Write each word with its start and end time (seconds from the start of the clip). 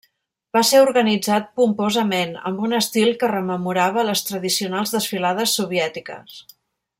Va 0.57 0.61
ser 0.69 0.79
organitzat 0.85 1.51
pomposament, 1.59 2.33
amb 2.51 2.63
un 2.69 2.73
estil 2.79 3.11
que 3.25 3.29
rememorava 3.33 4.07
les 4.11 4.25
tradicionals 4.31 4.95
desfilades 4.97 5.55
soviètiques. 5.61 6.41